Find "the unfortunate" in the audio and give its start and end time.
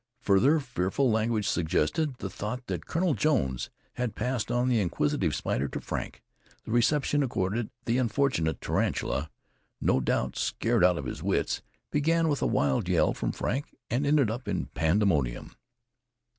7.85-8.61